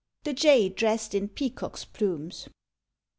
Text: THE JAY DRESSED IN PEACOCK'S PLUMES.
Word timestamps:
THE 0.23 0.33
JAY 0.33 0.69
DRESSED 0.69 1.13
IN 1.13 1.29
PEACOCK'S 1.29 1.85
PLUMES. 1.85 2.49